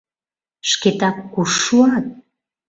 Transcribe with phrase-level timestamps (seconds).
[0.69, 2.05] Шкетак куш шуат?